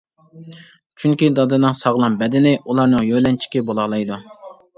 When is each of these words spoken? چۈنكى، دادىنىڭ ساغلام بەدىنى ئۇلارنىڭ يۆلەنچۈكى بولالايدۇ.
چۈنكى، 1.03 1.29
دادىنىڭ 1.39 1.75
ساغلام 1.81 2.15
بەدىنى 2.23 2.55
ئۇلارنىڭ 2.63 3.07
يۆلەنچۈكى 3.11 3.65
بولالايدۇ. 3.71 4.21